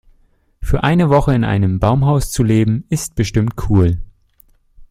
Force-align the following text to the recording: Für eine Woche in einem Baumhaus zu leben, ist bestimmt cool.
Für 0.63 0.81
eine 0.81 1.11
Woche 1.11 1.31
in 1.35 1.43
einem 1.43 1.79
Baumhaus 1.79 2.31
zu 2.31 2.41
leben, 2.41 2.85
ist 2.89 3.13
bestimmt 3.13 3.53
cool. 3.69 3.99